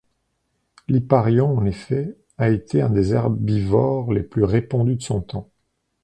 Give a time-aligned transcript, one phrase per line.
[0.87, 5.51] L'hipparion, en effet, a été un des herbivores les plus répandus de son temps.